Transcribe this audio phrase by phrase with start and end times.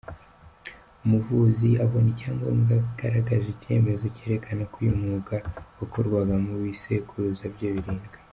[1.05, 5.35] Umuvuzi abona icyangombwa agaragaje icyemezo cyerekana ko uyu mwuga
[5.77, 8.17] wakorwaga mu bisekuruza bye birindwi.